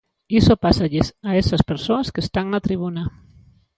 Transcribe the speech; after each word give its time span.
Iso 0.39 0.61
pásalles 0.65 1.07
a 1.29 1.31
esas 1.41 1.61
persoas 1.69 2.07
que 2.13 2.21
están 2.25 2.45
na 2.49 2.63
tribuna. 2.67 3.03